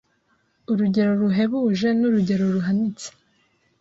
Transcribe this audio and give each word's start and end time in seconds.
Urugero 0.71 1.11
ruhebuje 1.21 1.87
n’urugero 1.99 2.43
ruhanitse. 2.55 3.07